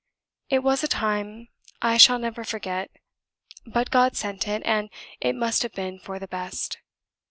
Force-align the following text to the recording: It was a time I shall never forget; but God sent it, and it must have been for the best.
It 0.49 0.63
was 0.63 0.83
a 0.83 0.87
time 0.87 1.49
I 1.79 1.97
shall 1.97 2.17
never 2.17 2.43
forget; 2.43 2.89
but 3.67 3.91
God 3.91 4.17
sent 4.17 4.47
it, 4.47 4.63
and 4.65 4.89
it 5.19 5.35
must 5.35 5.61
have 5.61 5.73
been 5.73 5.99
for 5.99 6.17
the 6.17 6.27
best. 6.27 6.79